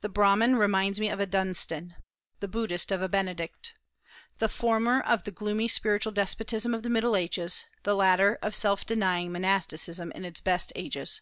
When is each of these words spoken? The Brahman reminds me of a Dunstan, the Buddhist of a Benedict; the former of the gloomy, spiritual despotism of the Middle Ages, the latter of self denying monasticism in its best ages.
The 0.00 0.08
Brahman 0.08 0.56
reminds 0.56 0.98
me 0.98 1.08
of 1.08 1.20
a 1.20 1.24
Dunstan, 1.24 1.94
the 2.40 2.48
Buddhist 2.48 2.90
of 2.90 3.00
a 3.00 3.08
Benedict; 3.08 3.74
the 4.38 4.48
former 4.48 5.00
of 5.00 5.22
the 5.22 5.30
gloomy, 5.30 5.68
spiritual 5.68 6.10
despotism 6.10 6.74
of 6.74 6.82
the 6.82 6.90
Middle 6.90 7.14
Ages, 7.14 7.64
the 7.84 7.94
latter 7.94 8.40
of 8.42 8.56
self 8.56 8.84
denying 8.84 9.30
monasticism 9.30 10.10
in 10.16 10.24
its 10.24 10.40
best 10.40 10.72
ages. 10.74 11.20